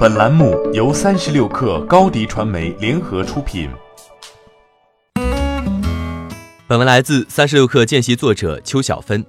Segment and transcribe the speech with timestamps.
[0.00, 3.68] 本栏目由三十六氪高低传媒联合出品。
[6.66, 9.22] 本文来自三十六氪见习作者邱小芬。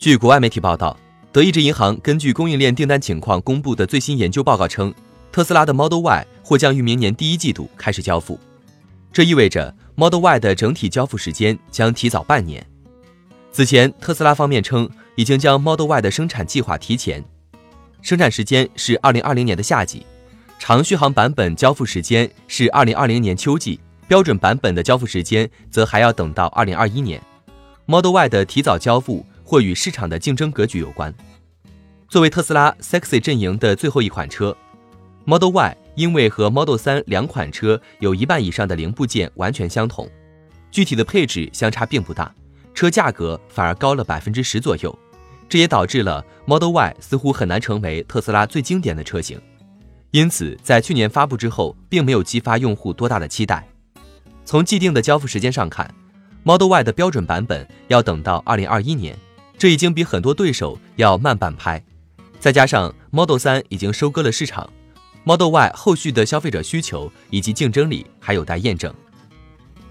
[0.00, 0.98] 据国外媒体报道，
[1.30, 4.92] 德意志银行根据供应链订单情况公布的最新研究报告称，
[5.30, 8.40] 特斯拉的 Model Y 或将于明年第一季度开始交付。
[9.12, 12.66] 这意味着 Model Y 的整体交付时间将提早半年。
[13.52, 17.24] 此前，特斯拉方面称已经将 Model Y 的生产计划提前。
[18.02, 20.04] 生产时间是二零二零年的夏季，
[20.58, 23.78] 长续航版本交付时间是二零二零年秋季，
[24.08, 27.22] 标准版本的交付时间则还要等到二零二一年。
[27.86, 31.14] Model Y 的提早交付或与市场的竞争格局有关。
[32.08, 34.56] 作为特斯拉 Sexy 阵营的最后一款车
[35.24, 40.10] ，Model Y 因为和 Model 3两款车有一半以上的零部件完全相同，
[40.72, 42.34] 具体的配置相差并不大，
[42.74, 44.98] 车价格反而高了百分之十左右。
[45.48, 49.40] 这也导致了 Model Y 似乎很难成为特斯拉最经典的车型，
[50.10, 53.66] 因此在去年发布之后，并没有激发用户多大的期待。
[54.44, 55.94] 从既定的交付时间上看
[56.42, 59.16] ，Model Y 的标准版本要等到2021年，
[59.56, 61.82] 这已经比很多对手要慢半拍。
[62.40, 64.68] 再加上 Model 3已经收割了市场
[65.24, 68.92] ，Model Y 后续的消费者需求以及竞争力还有待验证。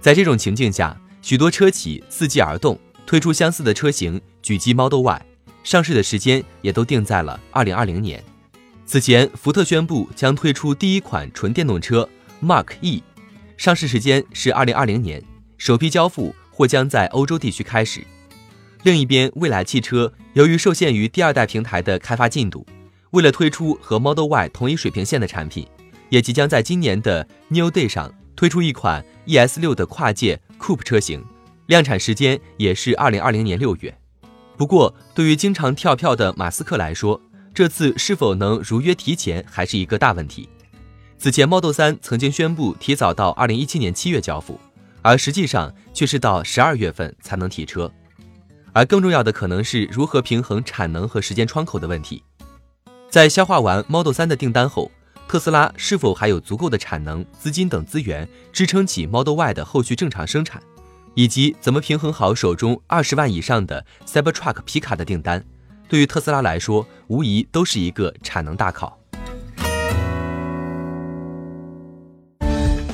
[0.01, 5.25] 在这种情境下，许多车企伺机而动，推出相似的车型，狙击 Model Y。
[5.63, 8.23] 上市的时间也都定在了二零二零年。
[8.85, 12.07] 此前，福特宣布将推出第一款纯电动车
[12.43, 13.01] Mark E，
[13.55, 15.23] 上市时间是二零二零年，
[15.57, 18.05] 首批交付或将在欧洲地区开始。
[18.83, 22.65] 另一边，蔚来汽车由于受限于第二代平台的开发进度，
[23.11, 25.67] 为了推出和 Model Y 同一水平线的产品，
[26.09, 31.23] 也即将在今年的 New Day 上推出一款 ES 六的跨界 Coupe 车型，
[31.67, 33.95] 量产时间也是二零二零年六月。
[34.61, 37.19] 不过，对于经常跳票的马斯克来说，
[37.51, 40.47] 这次是否能如约提前还是一个大问题。
[41.17, 44.59] 此前，Model 3曾经宣布提早到2017年7月交付，
[45.01, 47.91] 而实际上却是到12月份才能提车。
[48.71, 52.21] 而更重要的可能是如何平衡产能和时间窗口的问题。
[53.09, 54.91] 在消化完 Model 3的订单后，
[55.27, 60.61] 特斯拉是否还有足够的产能、资金等资源支撑起 Model Y 的后续正常生产？
[61.13, 65.43] 以及怎么平衡好手中二十万以上的 Cybertruck 皮卡的订单，
[65.89, 68.97] 对于特斯拉来说，无疑都是一个产能大考。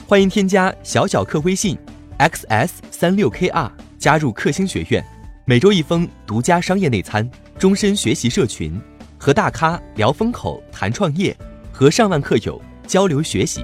[0.07, 1.77] 欢迎添加小小客微信
[2.17, 3.69] xs 三六 kr
[3.99, 5.05] 加入克星学院，
[5.45, 7.29] 每周一封独家商业内参，
[7.59, 8.79] 终身学习社群，
[9.17, 11.35] 和大咖聊风口、谈创业，
[11.71, 13.63] 和上万客友交流学习。